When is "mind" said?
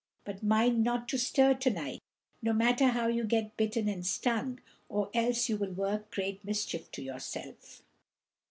0.41-0.83